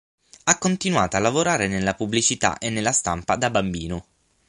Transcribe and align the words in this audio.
Ha 0.45 0.57
continuato 0.57 1.15
a 1.15 1.19
lavorare 1.19 1.67
nella 1.67 1.93
pubblicità 1.93 2.57
e 2.57 2.71
nella 2.71 2.91
stampa 2.91 3.35
da 3.35 3.51
bambino. 3.51 4.03